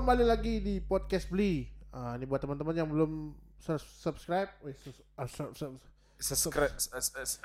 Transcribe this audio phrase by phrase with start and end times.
[0.00, 1.68] kembali lagi di podcast Beli.
[1.92, 5.76] Ah, ini buat teman-teman yang belum subscribe, wih, sus- sub- sub-
[6.16, 6.72] Subscribe,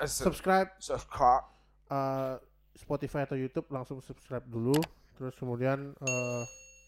[0.04, 1.44] subscribe subscribe.
[1.88, 2.36] ah,
[2.72, 4.76] Spotify atau YouTube langsung subscribe dulu.
[5.16, 6.42] Terus kemudian eh,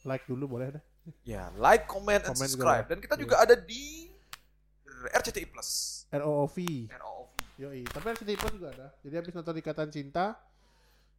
[0.05, 0.85] like dulu boleh deh.
[1.25, 2.87] Ya, like, comment, and Comment juga subscribe.
[2.89, 3.23] Dan kita Iya.
[3.25, 4.09] juga ada di
[5.17, 5.69] RCTI Plus.
[6.09, 6.57] ROOV.
[6.93, 7.29] ROV.
[7.59, 8.87] Yoi, tapi RCTI Plus juga ada.
[9.01, 10.37] Jadi habis nonton Ikatan Cinta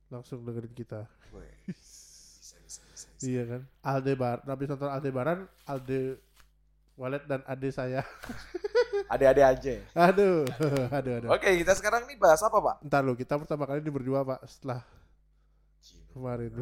[0.09, 1.05] langsung dengerin kita.
[1.65, 3.08] Bisa.
[3.19, 3.61] Iya kan?
[3.83, 6.17] Aldebaran, habis nonton Aldebaran, Alde
[6.99, 8.03] Wallet dan Ade saya.
[9.13, 9.73] Adik-adik aja.
[9.95, 10.43] Aduh,
[10.97, 11.29] aduh, aduh.
[11.31, 12.75] Oke, kita sekarang nih bahas apa, Pak?
[12.83, 14.83] Ntar lo, kita pertama kali ini berdua pak setelah
[16.11, 16.51] kemarin.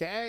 [0.00, 0.26] Kayak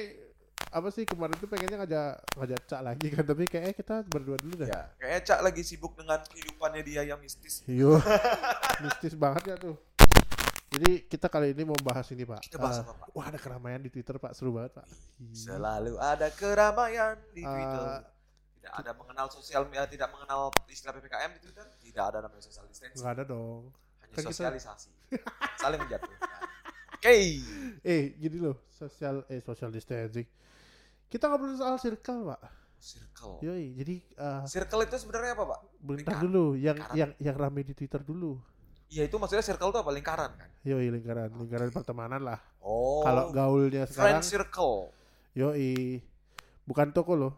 [0.74, 4.66] apa sih kemarin tuh pengennya ngajak ngajak cak lagi kan tapi kayaknya kita berdua dulu
[4.66, 4.70] dah.
[4.70, 7.62] Ya, kayaknya Cak lagi sibuk dengan kehidupannya dia yang mistis.
[7.70, 8.02] Yo,
[8.82, 9.78] mistis banget ya tuh.
[10.74, 12.42] Jadi kita kali ini mau bahas ini pak.
[12.42, 13.08] Kita bahas Eh, apa, Pak?
[13.12, 14.86] Wah ada keramaian di Twitter pak, seru banget pak.
[15.32, 17.86] Selalu ada keramaian di Eh, Twitter.
[18.56, 21.66] Tidak ada mengenal sosial media, tidak mengenal istilah PPKM di Twitter.
[21.78, 22.98] Tidak ada namanya social distancing.
[22.98, 23.70] Nggak ada dong.
[24.00, 24.90] Hanya Kan kita- sosialisasi.
[25.62, 26.30] Saling menjatuhkan.
[26.96, 27.16] Oke.
[27.84, 30.26] Eh gini loh, sosial eh social distancing.
[31.06, 32.42] Kita ngobrol soal circle pak.
[32.80, 33.40] Circle.
[33.42, 35.60] Yoi, jadi eh Circle itu sebenarnya apa, Pak?
[35.80, 36.96] bentar dulu yang Lingkaran.
[36.98, 38.36] yang yang rame di Twitter dulu.
[38.94, 39.90] Iya itu maksudnya circle itu apa?
[39.90, 40.50] Lingkaran kan?
[40.62, 42.38] Yoi lingkaran lingkaran pertemanan lah.
[42.62, 43.02] Oh.
[43.02, 44.94] Kalau gaulnya sekarang, friend circle.
[45.34, 45.98] yoi
[46.64, 47.34] bukan toko loh.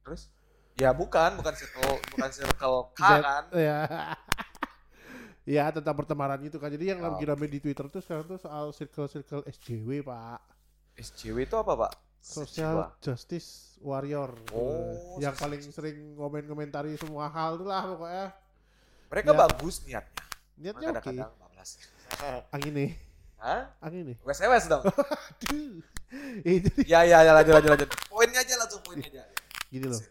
[0.00, 0.32] Terus?
[0.74, 3.44] Ya bukan, bukan circle, bukan circle K kan?
[3.52, 3.80] Ya.
[5.48, 6.70] Ya tentang pertemanan gitu kan.
[6.70, 7.10] Jadi yang Oh.
[7.10, 10.38] lagi rame di Twitter tuh sekarang tuh soal circle-circle SJW pak.
[10.94, 11.92] SJW itu apa, Pak?
[12.20, 12.92] Social.
[13.00, 14.30] Justice Warrior.
[14.52, 18.26] Oh, yang paling sering komen-komentari semua hal tuh lah pokoknya.
[19.10, 19.38] Mereka Ya.
[19.42, 20.19] bagus niatnya.
[20.60, 21.00] Niatnya oke.
[21.00, 21.70] kadang-kadang bablas.
[22.54, 22.90] Angin nih,
[23.40, 23.72] Hah?
[23.80, 24.16] angin nih.
[24.20, 24.84] WSWS dong.
[25.32, 25.80] Aduh.
[26.44, 27.90] Eh, ya, ya, ya, lanjut, lanjut, lanjut.
[28.12, 29.24] Poinnya aja langsung poinnya aja.
[29.72, 30.02] gini loh.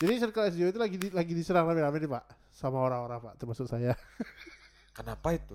[0.00, 2.24] Jadi circle SJW itu lagi di, lagi diserang rame-rame nih pak,
[2.54, 3.92] sama orang-orang pak, termasuk saya.
[4.96, 5.54] Kenapa itu?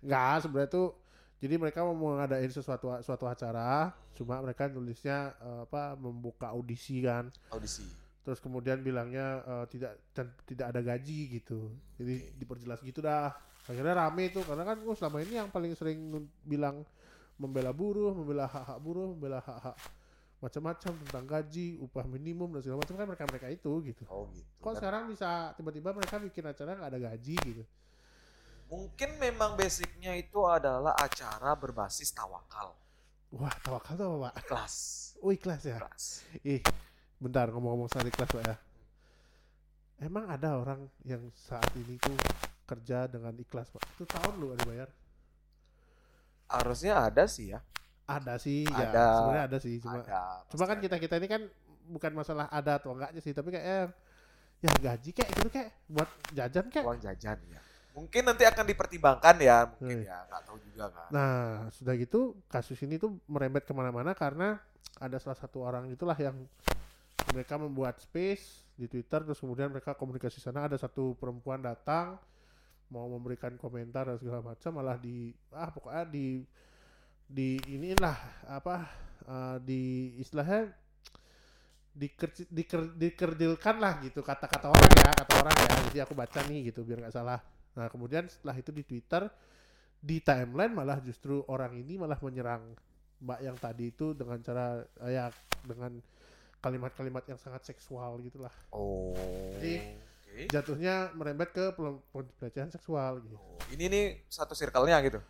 [0.00, 0.88] Enggak, sebenarnya tuh
[1.42, 7.28] jadi mereka mau ngadain sesuatu suatu acara, cuma mereka nulisnya eh, apa membuka audisi kan.
[7.52, 7.84] Audisi.
[8.24, 11.74] Terus kemudian bilangnya eh, tidak dan tidak ada gaji gitu.
[12.00, 13.34] Jadi diperjelas gitu dah.
[13.66, 16.86] Akhirnya rame tuh karena kan oh, selama ini yang paling sering bilang
[17.36, 19.76] membela buruh, membela hak-hak buruh, membela hak-hak
[20.36, 24.04] macam-macam tentang gaji, upah minimum dan segala macam kan mereka-mereka itu gitu.
[24.06, 24.46] Oh gitu.
[24.60, 27.64] Kok Dan sekarang bisa tiba-tiba mereka bikin acara nggak ada gaji gitu?
[28.66, 32.74] Mungkin memang basicnya itu adalah acara berbasis tawakal.
[33.34, 34.34] Wah, tawakal tuh apa, Pak?
[34.42, 34.74] Ikhlas.
[35.22, 35.78] Oh, ikhlas ya.
[35.78, 36.04] Ikhlas.
[36.42, 36.62] Ih,
[37.18, 38.56] bentar ngomong-ngomong soal ikhlas Pak ya.
[40.02, 42.12] Emang ada orang yang saat ini tuh
[42.66, 43.82] kerja dengan ikhlas Pak?
[43.96, 44.88] Itu tahun lu gak dibayar?
[46.46, 47.60] Harusnya ada sih ya.
[48.06, 48.86] Ada sih, ya.
[48.90, 49.06] Ada.
[49.18, 50.46] Sebenarnya ada sih, cuma ada.
[50.46, 51.42] cuma kan kita kita ini kan
[51.90, 53.86] bukan masalah ada atau enggaknya sih, tapi kayak eh,
[54.62, 56.86] ya gaji kayak gitu kayak buat jajan kayak.
[56.86, 57.60] uang jajan ya.
[57.98, 60.06] Mungkin nanti akan dipertimbangkan ya, mungkin Hmm.
[60.06, 61.08] ya, nggak tahu juga kan.
[61.10, 64.60] Nah, sudah gitu kasus ini tuh merembet ke mana-mana karena
[65.02, 66.36] ada salah satu orang itulah yang
[67.34, 72.20] mereka membuat space di Twitter terus kemudian mereka komunikasi sana ada satu perempuan datang
[72.92, 76.46] mau memberikan komentar dan segala macam malah di ah pokoknya di
[77.26, 78.14] di inilah
[78.46, 78.86] apa
[79.26, 79.82] eh, di
[80.22, 80.70] istilahnya
[81.96, 85.76] diker, diker, dikerdilkan lah gitu kata-kata orang ya kata orang ya.
[85.90, 87.40] Jadi aku baca nih gitu biar nggak salah.
[87.74, 89.26] Nah kemudian setelah itu di Twitter
[89.96, 92.76] di timeline malah justru orang ini malah menyerang
[93.16, 95.32] mbak yang tadi itu dengan cara ya
[95.64, 95.96] dengan
[96.60, 98.52] kalimat-kalimat yang sangat seksual gitulah.
[98.74, 99.14] Oh.
[99.56, 99.80] Jadi,
[100.28, 100.46] oke.
[100.48, 105.22] jatuhnya merembet ke pel- pel- pelecehan seksual gitu Oh, Ini nih satu circle-nya gitu.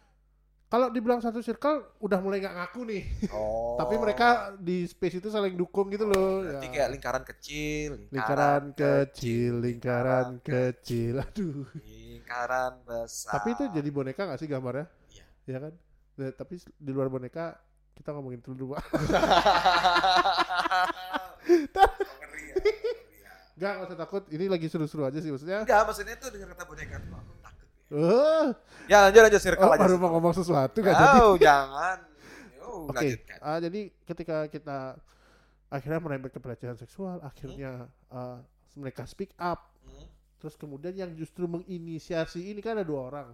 [0.66, 3.76] kalau dibilang satu circle udah mulai nggak ngaku nih Oh.
[3.80, 6.72] tapi mereka di space itu saling dukung gitu loh Berarti ya.
[6.74, 13.30] kayak lingkaran kecil, lingkaran kecil lingkaran kecil aduh lingkaran besar.
[13.32, 15.24] tapi itu jadi boneka nggak sih gambarnya Iya.
[15.46, 15.74] ya kan
[16.16, 17.60] Nah, tapi di luar boneka
[17.92, 18.82] kita ngomongin dulu pak
[21.46, 22.72] Ngeri ya, ngeri
[23.20, 23.34] ya.
[23.56, 24.22] Enggak, nggak usah takut.
[24.28, 25.64] Ini lagi seru-seru aja sih maksudnya.
[25.64, 27.66] Enggak, maksudnya tuh dengan kata boneka tuh aku takut.
[27.66, 27.96] ya.
[27.96, 28.46] Eh,
[28.86, 29.80] Ya lanjut lanjut circle oh, aja.
[29.80, 31.18] baru mau ngomong sesuatu kan jadi.
[31.18, 31.98] Oh, jangan.
[32.86, 33.38] Oke, lanjutkan.
[33.40, 34.78] ah, jadi ketika kita
[35.66, 38.38] akhirnya merembet ke pelecehan seksual, akhirnya ah,
[38.74, 39.72] mereka speak up.
[39.82, 40.04] Hmm.
[40.36, 43.28] Terus kemudian yang justru menginisiasi ini kan ada dua orang.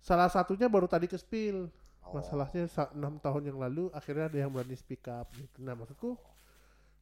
[0.00, 1.68] Salah satunya baru tadi ke spill.
[2.00, 2.16] Oh.
[2.16, 5.28] Masalahnya sa- enam tahun yang lalu akhirnya ada yang berani speak up.
[5.34, 5.60] Gitu.
[5.60, 6.16] Nah maksudku,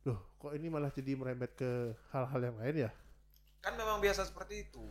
[0.09, 1.71] loh kok ini malah jadi merembet ke
[2.15, 2.91] hal-hal yang lain ya?
[3.65, 4.85] Kan memang biasa seperti itu.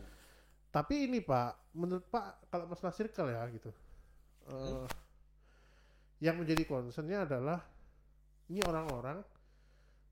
[0.68, 3.70] Tapi ini Pak, menurut Pak kalau masalah circle ya gitu,
[4.52, 4.84] eh,
[6.18, 7.62] yang menjadi concernnya adalah
[8.50, 9.22] ini orang-orang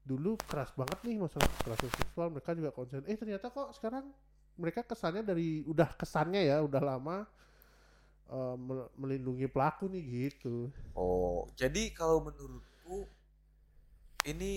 [0.06, 4.06] dulu keras banget nih masalah kekerasan seksual mereka juga konsen eh ternyata kok sekarang
[4.54, 7.26] mereka kesannya dari udah kesannya ya udah lama
[8.30, 13.04] eh, mel- melindungi pelaku nih gitu Oh, jadi kalau menurutku
[14.24, 14.56] ini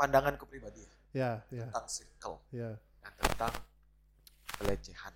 [0.00, 3.52] pandangan kepribadian ya ya tentang circle ya dan tentang
[4.56, 5.12] pelecehan.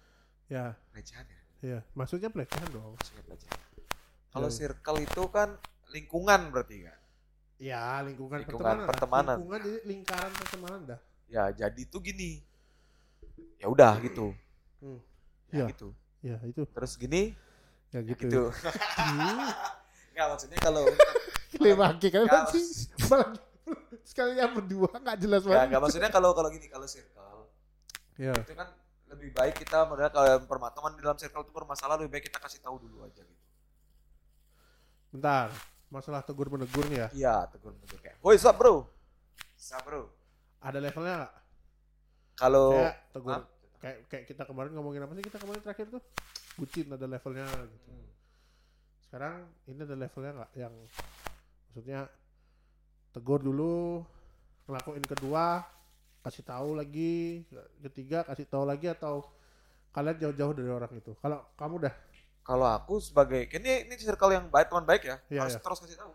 [0.46, 3.60] ya Pelecehan ya, ya maksudnya pelecehan dong maksudnya pelecehan.
[4.28, 4.54] Kalau Ya.
[4.54, 5.48] circle itu kan
[5.88, 6.98] lingkungan berarti kan.
[7.56, 8.88] ya lingkungan, Lingkungan pertemanan lah.
[8.90, 9.36] pertemanan.
[9.38, 12.44] lingkungan jadi lingkaran pertemanan dah Ya, jadi itu gini.
[13.56, 14.36] Ya udah gitu.
[14.78, 15.00] Hmm.
[15.48, 15.66] Ya Ya.
[15.72, 15.88] gitu.
[16.20, 17.32] ya itu Terus gini,
[17.88, 18.42] ya ya gitu, gitu.
[18.52, 19.48] Hmm.
[20.12, 22.64] Enggak maksudnya kalau kan Nggak, sih
[23.08, 23.30] Malah
[24.04, 27.48] sekalian berdua nggak jelas banget enggak maksudnya kalau kalau gini, kalau circle
[28.14, 28.68] ya itu kan
[29.08, 32.38] lebih baik kita modal kalau perma- teman di dalam circle itu bermasalah lebih baik kita
[32.38, 33.42] kasih tahu dulu aja gitu.
[35.10, 35.48] bentar
[35.88, 38.90] masalah tegur menegur nih ya Iya, tegur menegur kayak, "Woi, sup, Bro."
[39.54, 40.10] Sup, Bro.
[40.58, 41.34] ada levelnya nggak
[42.34, 42.68] Kalau
[43.12, 43.46] tegur
[43.78, 46.02] kayak kayak kita kemarin ngomongin apa sih kita kemarin terakhir tuh
[46.54, 48.08] bucin ada levelnya gitu Hmm.
[49.00, 49.34] sekarang
[49.66, 50.74] ini ada levelnya nggak yang
[51.68, 52.00] maksudnya
[53.14, 54.02] tegur dulu
[54.66, 55.62] ngelakuin kedua
[56.24, 57.44] kasih tahu lagi
[57.80, 59.22] ketiga kasih tahu lagi atau
[59.94, 61.94] kalian jauh-jauh dari orang itu kalau kamu dah
[62.44, 65.62] kalau aku sebagai ini ini circle yang baik teman baik ya, Iya, harus iya.
[65.64, 66.12] terus kasih tahu.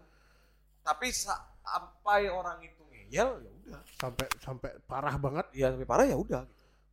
[0.86, 3.82] Tapi sampai orang itu ngeyel ya udah.
[3.98, 6.46] sampai sampai parah banget Iya, sampai parah ya udah.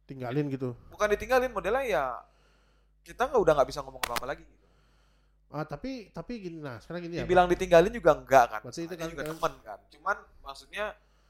[0.08, 2.04] tinggalin gitu Bukan ditinggalin modelnya ya
[3.04, 4.44] kita nggak udah nggak bisa ngomong apa-apa lagi.
[4.48, 4.65] Gitu.
[5.48, 8.60] Ah tapi tapi gini nah sekarang gini ya Dibilang ditinggalin juga enggak kan.
[8.60, 9.78] Berarti itu kan- juga kan- teman kan.
[9.88, 10.84] Cuman maksudnya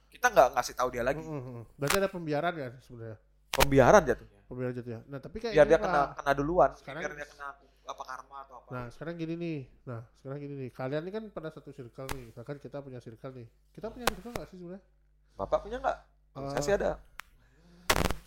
[0.08, 1.20] kita nggak ngasih tahu dia lagi.
[1.20, 1.62] Mm, mm, mm.
[1.76, 3.18] berarti ada pembiaran kan sebenarnya
[3.50, 4.40] Pembiaran jatuhnya.
[4.46, 6.16] pembiaran jatuhnya nah tapi kayak Biar dia kena Pak.
[6.18, 6.70] kena duluan.
[6.74, 7.46] Sekarang- biar dia kena
[7.86, 8.68] apa karma atau apa.
[8.68, 12.24] Nah sekarang gini nih, nah sekarang gini nih, kalian ini kan pada satu circle nih,
[12.26, 14.82] misalkan kita punya circle nih, kita punya circle nggak sih sebenarnya?
[15.34, 15.98] Bapak punya nggak?
[16.34, 16.90] Eh, Saya sih ada.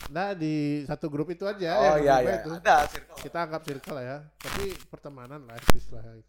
[0.10, 0.54] Nah di
[0.84, 2.42] satu grup itu aja oh iya iya.
[2.42, 3.18] itu, Ada circle.
[3.22, 5.78] kita anggap circle lah ya, tapi pertemanan lah itu.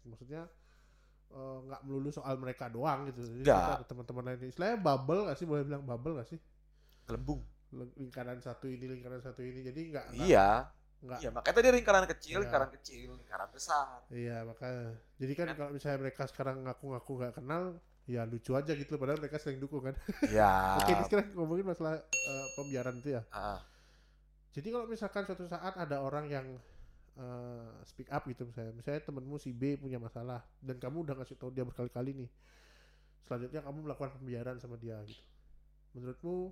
[0.05, 0.45] maksudnya
[1.31, 3.57] eh, nggak melulu soal mereka doang gitu, jadi Nggak.
[3.57, 6.39] kita ada teman-teman lain, istilahnya bubble nggak sih, boleh bilang bubble nggak sih?
[7.07, 7.41] Gelembung.
[7.71, 10.49] Ling- Lingkaran satu ini, lingkaran satu ini, jadi nggak nggak- Iya.
[11.01, 12.41] nggak Iya, makanya tadi lingkaran kecil, Iya.
[12.43, 13.97] lingkaran kecil, lingkaran besar.
[14.11, 14.87] Iya makanya.
[15.17, 15.55] Jadi kan Kan?
[15.55, 17.63] kalau misalnya mereka sekarang ngaku-ngaku nggak kenal,
[18.11, 18.93] ya lucu aja gitu.
[19.01, 19.95] Padahal mereka sering dukung kan.
[20.27, 20.51] Iya.
[20.79, 23.21] Oke, ini sekarang ngomongin masalah eh, pembiaran itu ya.
[23.31, 23.59] Ah,
[24.55, 26.47] Jadi kalau misalkan suatu saat ada orang yang
[27.19, 31.37] eh, speak up gitu misalnya, misalnya temenmu si B punya masalah dan kamu udah ngasih
[31.39, 32.29] tahu dia berkali-kali nih.
[33.25, 35.23] Selanjutnya kamu melakukan pembiaran sama dia gitu.
[35.95, 36.51] Menurutmu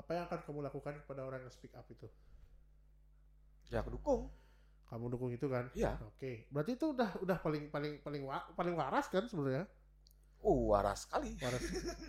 [0.00, 2.08] apa yang akan kamu lakukan kepada orang yang speak up itu?
[3.72, 4.22] ya aku dukung.
[4.92, 5.72] Kamu dukung itu kan?
[5.72, 5.96] Iya.
[6.04, 9.64] Oke, berarti itu udah udah paling paling paling wa- paling waras kan sebenarnya?
[10.42, 11.38] Uh, waras sekali.
[11.38, 11.62] Waras.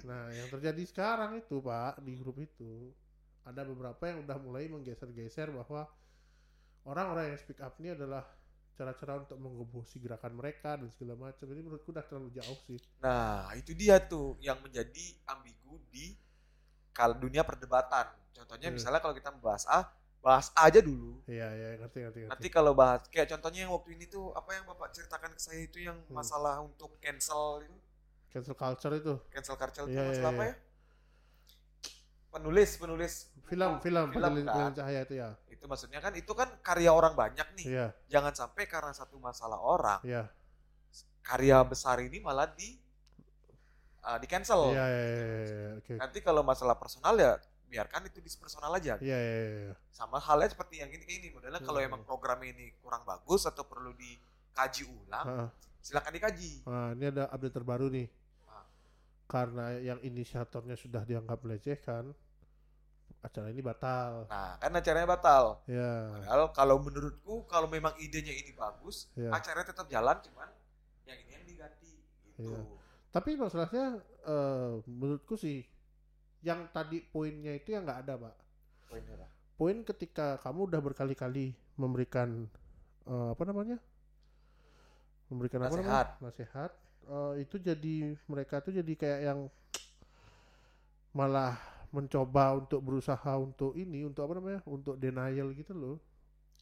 [0.03, 2.89] Nah, yang terjadi sekarang itu Pak di grup itu
[3.45, 5.85] ada beberapa yang udah mulai menggeser-geser bahwa
[6.83, 8.25] orang-orang yang speak up ini adalah
[8.73, 11.45] cara-cara untuk menggembosi gerakan mereka dan segala macam.
[11.45, 12.81] Jadi menurutku udah terlalu jauh sih.
[13.05, 16.17] Nah, itu dia tuh yang menjadi ambigu di
[16.89, 18.09] kalau dunia perdebatan.
[18.33, 18.81] Contohnya Hmm.
[18.81, 19.85] misalnya kalau kita membahas A,
[20.25, 21.21] bahas A aja dulu.
[21.29, 22.31] Iya, iya, ngerti, ngerti, ngerti.
[22.33, 25.61] Nanti kalau bahas kayak contohnya yang waktu ini tuh apa yang Bapak ceritakan ke saya
[25.61, 26.17] itu yang Hmm.
[26.17, 27.77] masalah untuk cancel itu,
[28.33, 30.35] Cancel culture itu cancel culture itu Iya, iya, masalah iya.
[30.35, 30.55] apa ya?
[32.33, 33.13] Penulis, penulis
[33.45, 34.53] film, film, film penulis kan?
[34.57, 35.29] penulis cahaya itu ya.
[35.53, 37.65] itu maksudnya kan itu kan karya orang banyak nih.
[37.77, 40.27] Iya, Jangan sampai karena satu masalah orang iya,
[41.21, 42.73] karya besar ini malah di
[44.01, 44.73] uh, di cancel.
[44.73, 45.93] iya, iya, iya, iya, oke.
[45.93, 47.37] Nanti kalau masalah personal ya
[47.69, 48.97] biarkan itu di personal aja.
[48.97, 49.73] Iya, iya, iya, iya.
[49.93, 51.87] Sama halnya seperti yang ini ini modelnya kalau Hmm.
[51.93, 55.47] emang program ini kurang bagus atau perlu dikaji ulang, Heeh.
[55.85, 56.65] silakan dikaji.
[56.65, 58.09] Nah, ini ada update terbaru nih.
[59.33, 62.13] Karena yang inisiatornya sudah dianggap melecehkan,
[63.23, 64.27] acara ini batal.
[64.27, 65.43] Nah, kan acaranya batal.
[65.65, 69.31] Ya, Padahal kalau menurutku kalau memang idenya ini bagus, ya.
[69.31, 70.49] acaranya tetap jalan cuman
[71.07, 71.93] yang ini yang diganti
[72.29, 72.51] gitu.
[72.51, 72.61] Iya.
[73.09, 75.63] Tapi masalahnya eh, menurutku sih
[76.43, 78.35] yang tadi poinnya itu yang nggak ada, Pak.
[78.91, 79.29] Poinnya lah.
[79.55, 82.51] Poin ketika kamu udah berkali-kali memberikan
[83.07, 83.79] eh, apa namanya?
[85.31, 86.07] Memberikan apa Nasihat.
[86.19, 86.27] namanya?
[86.27, 86.71] Nasihat.
[87.07, 89.39] Eh, itu jadi mereka tuh jadi kayak yang
[91.13, 91.55] malah
[91.93, 94.59] mencoba untuk berusaha untuk ini untuk apa namanya?
[94.65, 95.95] Untuk denial gitu loh.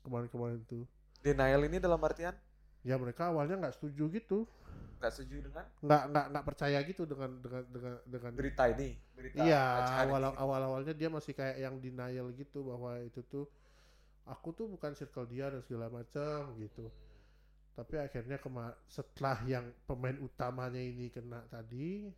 [0.03, 0.83] Kemarin-kemarin tuh.
[1.21, 2.33] Denial ini dalam artian
[2.81, 4.49] Ya mereka awalnya nggak setuju gitu.
[4.97, 9.41] nggak setuju dengan Nggak nggak nggak percaya gitu dengan dengan dengan dengan berita ini, berita
[9.41, 9.63] Iya,
[10.05, 10.37] awal ini.
[10.37, 13.45] awal awalnya dia masih kayak yang denial gitu bahwa itu tuh
[14.25, 16.89] aku tuh bukan circle dia dan segala macam gitu.
[17.71, 22.11] Tapi akhirnya kema setelah yang pemain utamanya ini kena tadi,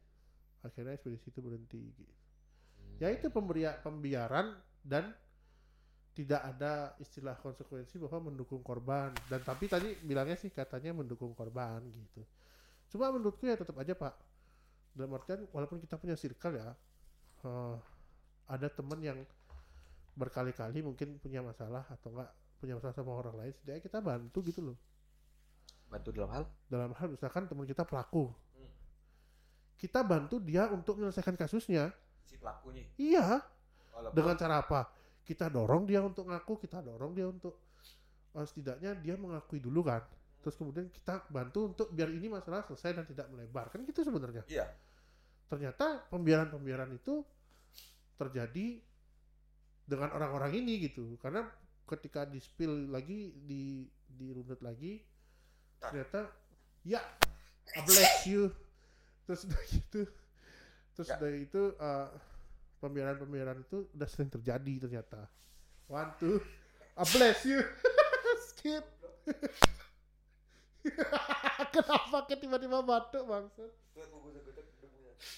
[0.66, 2.14] akhirnya ekspedisi itu berhenti gitu.
[3.02, 4.54] ya itu pemberian pembiaran
[4.86, 5.12] dan
[6.14, 9.14] tidak ada istilah konsekuensi bahwa mendukung korban.
[9.30, 12.22] Dan tapi tadi bilangnya sih katanya mendukung korban gitu.
[12.94, 14.14] Cuma menurutku ya tetap aja pak.
[14.94, 16.70] Dalam artian walaupun kita punya circle ya
[17.50, 17.76] eh,
[18.46, 19.20] ada teman yang
[20.14, 22.30] berkali-kali mungkin punya masalah atau enggak
[22.62, 24.78] punya masalah sama orang lain setidaknya kita bantu gitu loh
[25.94, 26.44] Bantu dalam hal?
[26.66, 28.70] dalam hal misalkan teman kita pelaku Hmm.
[29.78, 31.94] kita bantu dia untuk menyelesaikan kasusnya
[32.26, 32.82] Si pelakunya.
[32.98, 33.42] iya
[33.94, 34.82] Walaupun dengan cara apa
[35.22, 37.62] kita dorong dia untuk ngaku kita dorong dia untuk
[38.34, 40.02] eh, setidaknya dia mengakui dulu kan
[40.42, 44.44] terus kemudian kita bantu untuk biar ini masalah selesai dan tidak melebar kan gitu sebenarnya
[44.50, 44.66] Iya.
[45.48, 47.22] ternyata pembiaran-pembiaran itu
[48.18, 48.82] terjadi
[49.84, 51.46] dengan orang-orang ini gitu karena
[51.84, 55.04] ketika di spill lagi di dirunut lagi.
[55.84, 56.20] Ternyata
[56.84, 57.02] ya
[57.74, 58.52] I bless you
[59.24, 60.02] terus udah gitu
[60.94, 61.18] terus Ya.
[61.18, 62.08] dari itu eh,
[62.78, 65.26] pembiaran-pembiaran itu udah sering terjadi ternyata
[65.88, 66.40] one two
[66.96, 67.60] I bless you
[68.48, 68.86] skip
[71.74, 73.72] kenapa kayak tiba-tiba batuk bangsat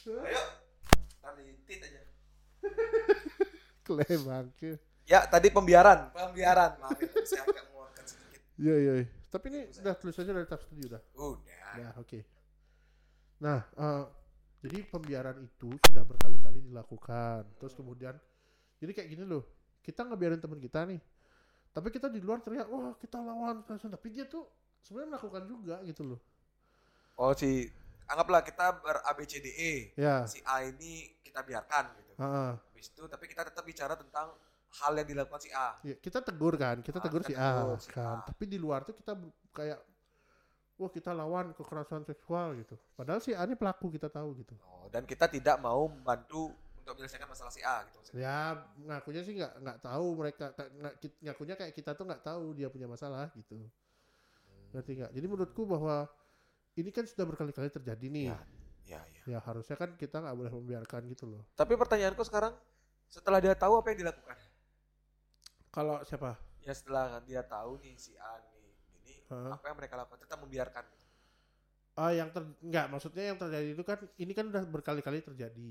[0.05, 0.43] Ayo.
[1.19, 2.01] Talitit aja.
[3.85, 6.09] klaim bangke Ya, tadi pembiaran.
[6.09, 6.81] Pembiaran.
[6.81, 8.41] Maaf ya, saya agak mengeluarkan sedikit.
[8.57, 8.93] Iya iya.
[9.35, 11.03] Tapi ini udah tulisannya dari tab studio dah.
[11.19, 11.71] Udah.
[11.75, 12.19] Ya oke.
[13.43, 14.03] Nah, eh,
[14.63, 17.43] jadi pembiaran itu sudah berkali-kali dilakukan.
[17.59, 18.15] Terus kemudian,
[18.79, 19.43] jadi kayak gini loh.
[19.83, 21.03] Kita ngebiarin teman kita nih.
[21.75, 23.59] Tapi kita di luar teriak, wah kita lawan.
[23.67, 24.47] Tapi dia tuh
[24.79, 26.19] sebenarnya melakukan juga gitu loh.
[27.19, 27.67] Oh, si
[28.07, 29.99] anggaplah kita ber ABCDE.
[29.99, 30.23] Ya.
[30.31, 32.13] Si A ini kita biarkan gitu.
[32.23, 32.51] heeh.
[32.55, 34.31] Habis itu tapi kita tetap bicara tentang
[34.83, 35.79] hal yang dilakukan si A.
[35.85, 38.17] Ya, kita tegur kan, kita Ah, tegur kita si A tegur si kan.
[38.19, 38.27] A.
[38.27, 39.15] Tapi di luar tuh kita
[39.55, 39.79] kayak,
[40.75, 42.75] wah kita lawan kekerasan seksual gitu.
[42.97, 44.55] Padahal si A ini pelaku kita tahu gitu.
[44.67, 46.51] Oh, dan kita tidak mau membantu
[46.85, 48.21] untuk menyelesaikan masalah si A gitu maksudnya.
[48.21, 48.37] Ya
[48.85, 50.45] ngakunya sih nggak nggak tahu mereka
[51.25, 53.57] ngakunya kayak kita tuh nggak tahu dia punya masalah gitu.
[54.75, 55.11] Ngerti nggak?
[55.15, 56.05] Jadi menurutku bahwa
[56.75, 58.27] ini kan sudah berkali-kali terjadi nih.
[58.29, 58.37] Ya,
[58.85, 59.21] ya, ya.
[59.25, 61.41] Ya harusnya kan kita nggak boleh membiarkan gitu loh.
[61.57, 62.53] Tapi pertanyaanku sekarang
[63.09, 64.37] setelah dia tahu apa yang dilakukan?
[65.75, 66.31] Kalau siapa?
[66.65, 68.65] Ya setelah dia tahu nih si A nih
[69.05, 69.53] ini Hah?
[69.53, 70.85] apa yang mereka lakukan tetap membiarkan.
[71.95, 75.69] Ah yang ter nggak maksudnya yang terjadi itu kan ini kan udah berkali-kali terjadi.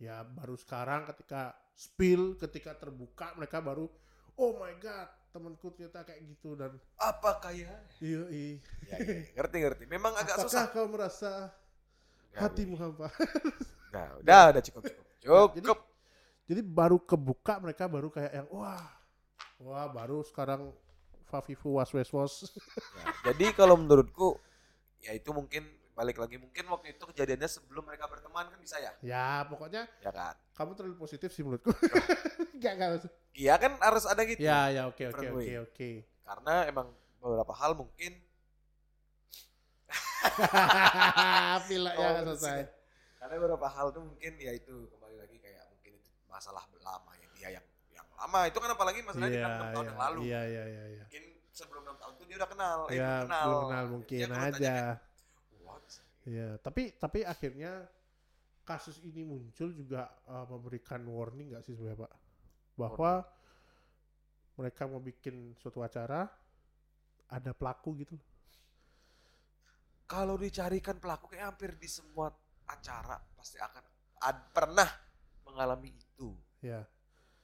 [0.00, 3.84] Ya baru sekarang ketika spill, ketika terbuka mereka baru
[4.40, 7.70] oh my god temanku ternyata kayak gitu dan Apa kaya?
[8.00, 8.56] iya iya.
[8.88, 9.84] Ya, ya, ngerti ngerti.
[9.86, 10.64] Memang agak Apakah susah.
[10.72, 11.52] kau merasa
[12.34, 13.08] hatimu hampa?
[13.90, 15.06] Nah, udah, udah cukup cukup.
[15.20, 15.48] Cukup.
[15.54, 15.66] Jadi
[16.58, 18.82] baru kebuka mereka baru kayak yang wah,
[19.62, 20.74] wah baru sekarang
[21.30, 22.34] Fafifu was was was.
[22.98, 24.34] Ya, jadi kalau menurutku
[24.98, 25.62] ya itu mungkin
[25.94, 30.10] balik lagi mungkin waktu itu kejadiannya sebelum mereka berteman kan bisa ya, ya pokoknya ya
[30.10, 30.34] kan?
[30.56, 31.70] kamu terlalu positif sih menurutku.
[32.62, 33.04] Gak.
[33.36, 34.42] Iya kan harus ada gitu.
[34.42, 35.90] Ya ya oke oke oke oke.
[36.26, 36.90] Karena emang
[37.20, 38.16] beberapa hal mungkin
[41.68, 42.60] Pilek Oh, ya selesai.
[43.20, 47.28] karena beberapa hal tuh mungkin ya itu kembali lagi kayak mungkin itu masalah lama ya
[47.36, 50.18] dia yang yang lama itu kan apalagi masalahnya Iya di enam tahun iya yang lalu.
[50.24, 50.84] iya iya iya.
[50.88, 51.04] iya.
[51.04, 53.44] Mungkin sebelum enam tahun itu dia udah kenal, eh, Ya belum kenal.
[53.44, 54.76] belum kenal mungkin Dia tanya aja.
[56.20, 57.72] Iya tapi tapi akhirnya
[58.62, 62.12] kasus ini muncul juga uh, memberikan warning nggak sih sebenarnya pak
[62.76, 63.12] bahwa
[64.54, 66.28] mereka mau bikin suatu acara
[67.26, 68.16] ada pelaku gitu
[70.04, 72.28] Kalau dicarikan pelaku kayak hampir di semua
[72.66, 73.84] acara pasti akan
[74.20, 74.86] ad- pernah
[75.60, 76.32] mengalami itu.
[76.60, 76.88] ya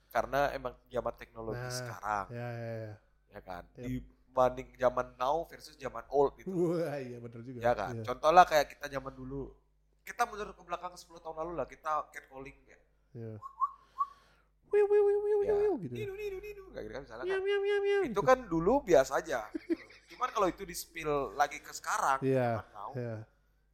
[0.09, 2.95] Karena emang zaman teknologi Nah, sekarang, ya ya ya
[3.29, 3.63] ya kan.
[3.77, 3.85] Yep.
[3.85, 6.49] Dibanding zaman now versus zaman old gitu.
[6.49, 7.93] wah iya benar juga Ya kan.
[7.93, 8.03] Iya.
[8.03, 9.53] Contoh lah kayak kita zaman dulu.
[10.01, 12.79] Kita mundur ke belakang 10 tahun lalu lah, kita catcalling ya.
[13.13, 13.37] Iya.
[14.67, 15.53] Wiu, wiu, wiu, wiu, Ya.
[15.55, 15.95] wiu, gitu.
[15.95, 16.63] Nidu, nidu, nidu.
[16.73, 17.39] Kayak gitu kan misalnya kan.
[17.39, 19.45] miau, miau, miau, Itu kan dulu biasa aja.
[20.07, 23.17] Cuman kalau itu di-spill lagi ke sekarang, zaman now, Iya,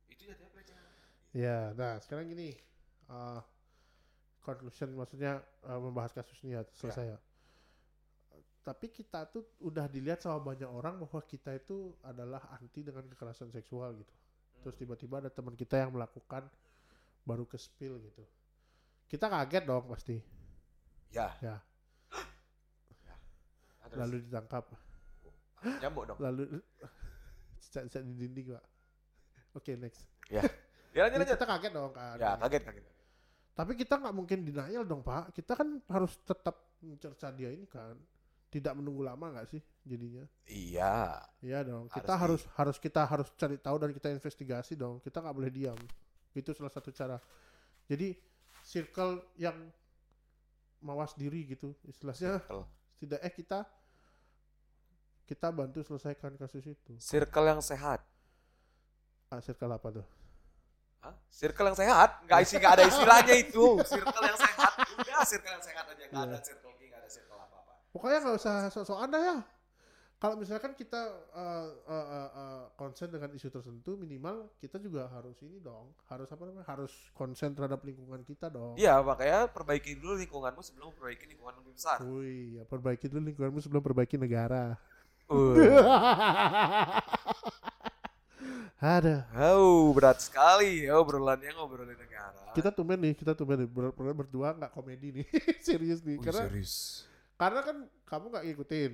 [0.08, 0.84] itu jadinya pelecehan.
[1.32, 1.58] iya.
[1.72, 2.56] Nah, sekarang gini.
[3.04, 3.38] eh,
[4.42, 7.18] conclusion maksudnya eh, membahas kasus ini ya selesai ya.
[8.62, 13.50] Tapi kita tuh udah dilihat sama banyak orang bahwa kita itu adalah anti dengan kekerasan
[13.50, 14.14] seksual gitu.
[14.62, 16.46] Terus tiba-tiba ada teman kita yang melakukan
[17.26, 18.22] baru ke spill gitu.
[19.10, 20.14] Kita kaget dong pasti.
[21.10, 21.34] Ya.
[21.42, 21.58] Ya.
[23.02, 23.14] Ya.
[23.90, 24.64] Terus Lalu ditangkap.
[25.82, 26.18] nyambuk dong.
[26.22, 26.62] Lalu
[27.66, 28.64] cicak-cicak di dinding, Pak.
[29.58, 30.06] Oke, next.
[30.30, 30.42] Ya
[31.02, 31.34] lanjut Jadi lanjut.
[31.34, 32.16] kita kaget dong kan.
[32.16, 32.84] Ya kaget kaget.
[33.52, 35.36] Tapi kita nggak mungkin denial dong Pak.
[35.36, 37.94] Kita kan harus tetap mencerca dia ini kan.
[38.52, 40.24] Tidak menunggu lama nggak sih jadinya?
[40.44, 41.20] Iya.
[41.40, 41.88] Iya dong.
[41.88, 45.00] Harus Kita di- harus harus kita harus cari tahu dan kita investigasi dong.
[45.00, 45.76] Kita nggak boleh diam.
[46.32, 47.16] Itu salah satu cara.
[47.88, 48.16] Jadi
[48.64, 49.56] circle yang
[50.82, 52.64] mawas diri gitu istilahnya Circle.
[52.94, 53.58] setidaknya kita
[55.22, 56.92] kita bantu selesaikan kasus itu.
[56.98, 58.02] Circle yang sehat.
[59.30, 60.06] Ah, circle apa tuh?
[61.02, 61.14] Hah?
[61.28, 62.10] Circle yang sehat?
[62.22, 63.64] Nggak isi, nggak ada istilahnya itu.
[63.82, 64.72] Circle yang sehat.
[65.02, 66.04] Udah, circle yang sehat aja.
[66.06, 66.30] Nggak Iya.
[66.30, 67.72] ada circle G, nggak ada circle apa-apa.
[67.90, 69.38] Pokoknya nggak usah sok-sokan dah ya.
[70.22, 71.02] Kalau misalkan kita
[71.34, 76.30] eh, eh, eh, eh, konsen dengan isu tertentu, minimal kita juga harus ini dong, harus
[76.30, 78.78] apa namanya, harus konsen terhadap lingkungan kita dong.
[78.78, 81.98] Iya, makanya perbaiki dulu lingkunganmu sebelum memperbaiki lingkungan lebih besar.
[82.06, 84.78] Wih, ya perbaiki dulu lingkunganmu sebelum perbaiki negara.
[85.26, 85.58] Uh.
[88.82, 89.30] Ada.
[89.54, 92.50] Oh, berat sekali ya obrolannya ngobrolin negara.
[92.50, 95.26] Kita tumben nih, kita tumben nih, ber- ber- berdua nggak komedi nih,
[95.66, 96.18] serius nih.
[96.18, 97.06] Wih, Karena serius.
[97.38, 98.92] karena kan kamu nggak ngikutin,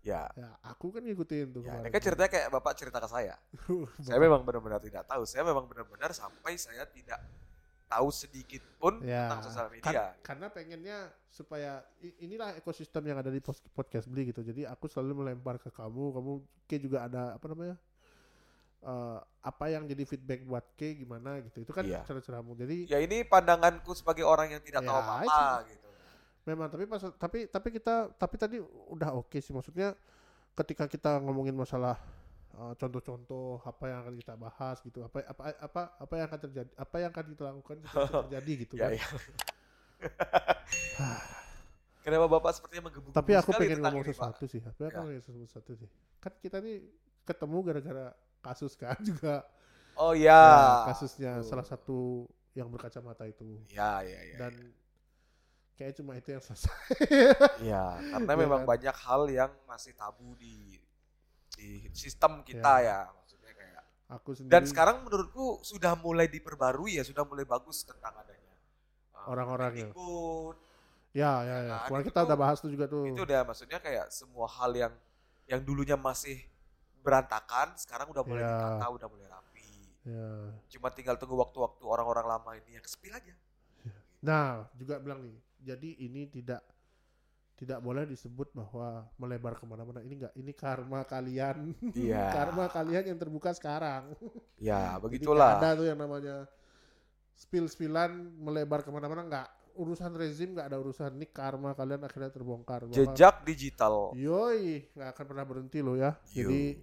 [0.00, 1.62] Ya, ya aku kan ngikutin tuh.
[1.62, 3.36] ya ini kan ceritanya kayak bapak cerita ke saya.
[4.04, 5.22] saya memang benar-benar tidak tahu.
[5.22, 7.20] Saya memang benar-benar sampai saya tidak
[7.86, 10.04] tahu sedikit pun Ya, tentang sosial kan- media.
[10.24, 11.84] karena pengennya supaya
[12.18, 13.38] inilah ekosistem yang ada di
[13.70, 14.40] podcast beli gitu.
[14.40, 16.32] Jadi aku selalu melempar ke kamu, kamu
[16.64, 17.76] K juga ada apa namanya?
[18.80, 21.62] Eh, apa yang jadi feedback buat K gimana gitu.
[21.62, 22.02] Itu kan Iya.
[22.04, 22.54] cara-caramu.
[22.54, 25.78] Jadi Ya ini pandanganku sebagai orang yang tidak Ya, tahu apa-apa gitu.
[26.40, 28.56] memang tapi pas tapi tapi kita tapi tadi
[28.88, 29.92] udah oke sih maksudnya
[30.56, 32.00] ketika kita ngomongin masalah
[32.56, 36.70] eh, contoh-contoh apa yang akan kita bahas gitu apa apa apa apa yang akan terjadi
[36.74, 37.88] apa yang akan kita lakukan itu
[38.26, 39.00] terjadi gitu Ya, kan ya.
[42.00, 45.04] Kenapa bapak sepertinya menggebu tapi aku pengen ngomong sesuatu sih tapi aku Ya.
[45.04, 46.82] pengen ngomong sesuatu sih kan kita nih
[47.22, 48.06] ketemu gara-gara
[48.44, 49.44] kasus kan juga
[49.98, 50.32] Oh ya.
[50.40, 51.48] Ya, kasusnya Betul.
[51.50, 54.38] salah satu yang berkacamata itu Ya, ya, ya.
[54.40, 54.52] dan
[55.78, 56.70] kayak cuma itu yang selesai
[57.60, 58.66] Ya, karena Ya memang kan?
[58.70, 60.80] banyak hal yang masih tabu di
[61.58, 62.98] di sistem kita ya.
[63.18, 68.14] Maksudnya kayak aku sendiri dan sekarang menurutku sudah mulai diperbarui ya, sudah mulai bagus tentang
[68.22, 68.56] adanya
[69.16, 69.86] uh, Orang-orangnya.
[69.86, 70.56] ikut
[71.14, 73.40] ya ya ya Nah, kemarin itu kita tuh- udah bahas tuh juga tuh itu udah
[73.48, 74.92] maksudnya kayak semua hal yang
[75.50, 76.36] yang dulunya masih
[77.00, 78.50] berantakan sekarang udah mulai Ya.
[78.50, 79.68] ditata, udah mulai rapi.
[80.00, 80.28] ya
[80.68, 83.34] Cuma tinggal tunggu waktu-waktu orang-orang lama ini yang kesepil aja.
[84.20, 86.60] Nah, juga bilang nih, jadi ini tidak
[87.56, 90.00] tidak boleh disebut bahwa melebar ke mana-mana.
[90.00, 91.76] Ini enggak, ini karma kalian.
[91.92, 92.32] Iya.
[92.36, 94.16] karma kalian yang terbuka sekarang.
[94.56, 95.60] Ya, Jadi begitulah.
[95.60, 96.48] ada tuh yang namanya
[97.34, 99.48] spill-spillan melebar ke mana-mana enggak.
[99.72, 101.16] Urusan rezim nggak ada urusan.
[101.16, 102.84] Ini karma kalian akhirnya terbongkar.
[102.84, 104.12] bahwa- Jejak digital.
[104.12, 106.16] Yoi, nggak akan pernah berhenti loh ya.
[106.32, 106.48] Yo.
[106.48, 106.80] Jadi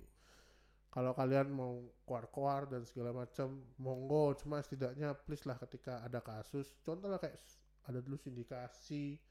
[0.97, 1.77] kalau kalian mau
[2.09, 4.33] keluar-keluar dan segala macam, monggo.
[4.41, 7.37] Cuma setidaknya please lah ketika ada kasus, contoh lah kayak
[7.85, 9.21] ada dulu sindikasi,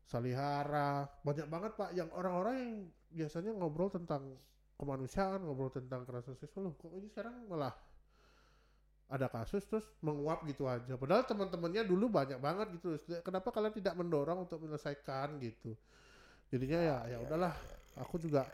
[0.00, 2.72] salihara, banyak banget pak yang orang-orang yang
[3.12, 4.32] biasanya ngobrol tentang
[4.80, 7.76] kemanusiaan, ngobrol tentang kekerasan seksual, loh kok ini sekarang malah
[9.12, 10.96] ada kasus terus menguap gitu aja.
[10.96, 12.96] Padahal teman-temannya dulu banyak banget gitu.
[13.20, 15.76] Kenapa kalian tidak mendorong untuk menyelesaikan gitu?
[16.48, 17.52] Jadinya ya ya udahlah.
[18.00, 18.48] Aku juga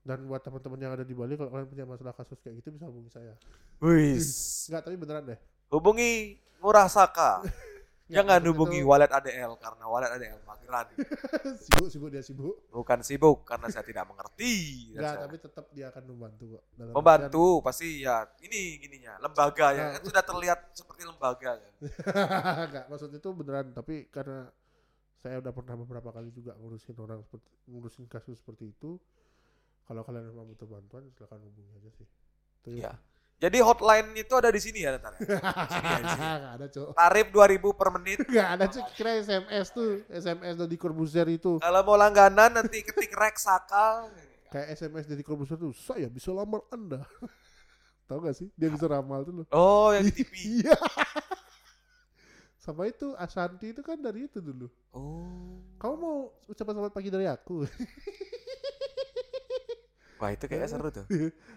[0.00, 2.88] dan buat teman-teman yang ada di Bali kalau kalian punya masalah kasus kayak gitu bisa
[2.88, 3.34] hubungi saya.
[3.78, 4.26] Wis.
[4.66, 5.38] Enggak, tapi beneran deh.
[5.68, 7.40] Hubungi Ngurah Saka.
[8.10, 10.86] Jangan hubungi itu- Walet ADL karena Walet ADL mageran.
[11.62, 12.58] sibuk sibuk dia sibuk.
[12.68, 14.54] Bukan sibuk karena saya tidak mengerti.
[14.98, 16.62] Enggak, saya- tapi tetap dia akan membantu kok.
[16.74, 19.90] Dalam Membantu pasti ya ini gininya lembaga ya Nah.
[19.94, 21.70] kan sudah terlihat seperti lembaga kan.
[21.78, 24.50] artian- Enggak, maksud itu beneran, tapi karena
[25.20, 28.98] saya udah pernah beberapa kali juga ngurusin orang seperti ngurusin kasus seperti itu.
[29.90, 32.06] Kalau kalian memang butuh bantuan, silakan hubungi aja sih.
[32.62, 32.94] Itu Iya.
[33.40, 35.18] Jadi hotline itu ada di sini ya ntar.
[35.18, 35.24] ya?
[35.26, 36.28] Di sini ya, di sini.
[36.30, 36.88] Enggak ada, Cok.
[36.94, 38.18] Tarif 2000 per menit.
[38.30, 38.86] Enggak ada, Cok.
[38.94, 41.58] Kira SMS tuh, SMS dari Corbuzier itu.
[41.58, 44.06] Kalau mau langganan nanti ketik Rex Saka.
[44.54, 47.02] Kayak SMS dari Corbuzier tuh, saya bisa lamar Anda.
[48.06, 48.46] Tahu gak sih?
[48.54, 49.46] Dia bisa ramal tuh loh.
[49.50, 50.30] Oh, yang di TV.
[50.62, 50.78] Iya.
[52.60, 54.68] Sama itu Ashanti itu kan dari itu dulu.
[54.94, 55.58] Oh.
[55.80, 57.64] Kamu mau ucapan selamat pagi dari aku?
[60.20, 61.08] Wah, itu kayaknya seru tuh.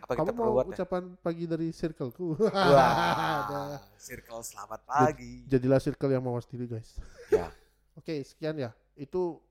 [0.07, 0.71] Apa Kamu kita perlu mau ya?
[0.71, 2.39] ucapan pagi dari circleku?
[2.47, 3.75] Wah,
[4.07, 5.43] circle selamat pagi.
[5.51, 6.95] Jadilah circle yang mawas diri guys.
[7.27, 7.51] Ya.
[7.99, 8.71] Oke, sekian ya.
[8.95, 9.43] Itu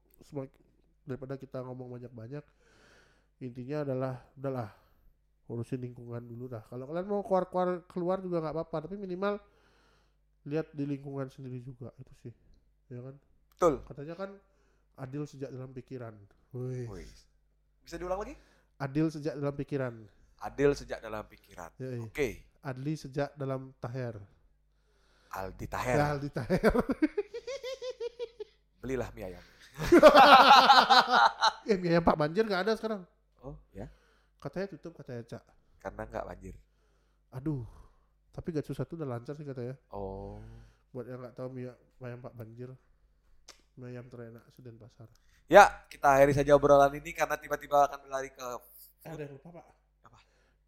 [1.05, 2.40] daripada kita ngomong banyak-banyak.
[3.44, 4.72] Intinya adalah udahlah
[5.53, 6.64] urusin lingkungan dulu dah.
[6.72, 9.37] Kalau kalian mau keluar-keluar keluar juga nggak apa-apa, tapi minimal
[10.48, 12.35] lihat di lingkungan sendiri juga itu sih.
[12.88, 13.14] Ya kan?
[13.53, 13.75] Betul.
[13.85, 14.31] Katanya kan
[15.05, 16.16] adil sejak dalam pikiran.
[16.57, 16.88] Wih.
[17.85, 18.33] Bisa diulang lagi?
[18.83, 19.95] Adil sejak dalam pikiran.
[20.42, 21.71] Adil sejak dalam pikiran.
[22.03, 22.42] Oke.
[22.66, 24.18] Adli sejak dalam taher.
[25.33, 25.99] Aldi Ya, Taher.
[26.18, 26.61] Aldi taher.
[28.83, 29.45] Belilah mie ayam.
[31.71, 33.07] eh, biaya Pak Banjir nggak ada sekarang.
[33.40, 33.87] Oh, ya.
[34.42, 35.42] Katanya tutup, katanya Cak.
[35.79, 36.55] Karena nggak banjir.
[37.33, 37.64] Aduh,
[38.35, 39.79] Tapi Gatsu satu udah lancar sih katanya.
[39.95, 40.42] Oh.
[40.90, 41.71] Buat yang nggak tahu mie
[42.03, 42.75] ayam Pak Banjir.
[43.72, 45.08] Mie ayam terenak Suden Pasar.
[45.48, 48.46] Ya, kita akhiri saja obrolan ini karena tiba-tiba akan berlari ke
[49.02, 49.66] Eh, ada yang lupa Pak.
[50.06, 50.18] Apa?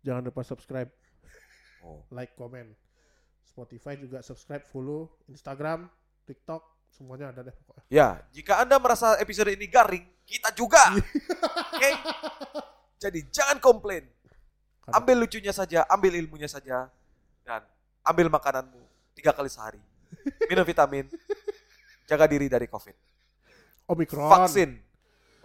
[0.02, 0.90] Jangan lupa subscribe,
[1.80, 2.02] Oh.
[2.10, 2.74] like, komen.
[3.44, 5.86] Spotify juga subscribe, follow, Instagram,
[6.24, 7.86] TikTok, semuanya ada deh pokoknya.
[7.86, 10.82] Ya, jika Anda merasa episode ini garing, kita juga.
[11.70, 11.90] Oke.
[12.98, 14.08] Jadi jangan komplain.
[14.82, 16.90] Karena- Ambil lucunya saja, ambil ilmunya saja,
[17.46, 17.62] dan
[18.02, 18.82] ambil makananmu
[19.14, 19.78] tiga kali sehari.
[20.50, 21.06] Minum vitamin,
[22.04, 22.96] jaga diri dari COVID.
[23.86, 24.30] Omikron.
[24.30, 24.70] Vaksin.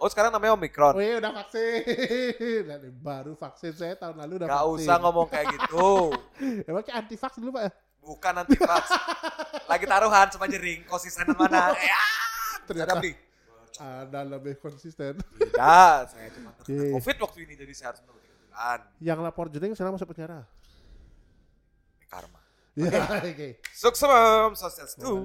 [0.00, 0.96] Oh sekarang namanya Omikron.
[0.96, 2.64] Oh iya udah vaksin.
[2.64, 4.86] Dan baru vaksin saya tahun lalu udah Gak vaksin.
[4.88, 5.88] usah ngomong kayak gitu.
[6.68, 7.72] Emang kayak anti vaks dulu Pak ya?
[8.00, 8.84] Bukan anti vax.
[9.68, 11.76] Lagi taruhan sama jering, konsisten mana?
[11.84, 12.00] Ya,
[12.64, 13.12] Ternyata ada
[13.80, 15.20] ada lebih konsisten.
[15.20, 16.92] Tidak, saya cuma terkena Iya.
[16.96, 18.80] COVID waktu ini jadi saya harus menunggu bulan.
[19.00, 20.44] Yang lapor jering sekarang masuk penjara.
[22.08, 22.40] Karma.
[22.72, 23.48] Ya, oke.
[23.72, 24.08] Sukses,
[24.56, 25.24] sukses tuh.